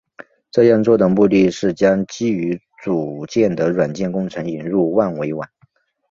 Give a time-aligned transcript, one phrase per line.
[0.49, 5.47] 这样做的目的是将基于组件的软件工程引入万维网。